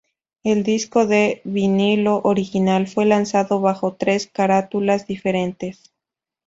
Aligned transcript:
El 0.43 0.63
disco 0.63 1.05
de 1.05 1.41
vinilo 1.43 2.21
original 2.23 2.87
fue 2.87 3.05
lanzado 3.05 3.61
bajo 3.61 3.93
tres 3.93 4.25
carátulas 4.25 5.05
diferentes. 5.05 5.91